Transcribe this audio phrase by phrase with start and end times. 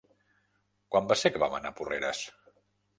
[0.95, 2.27] Quan va ser que vam anar a Porreres?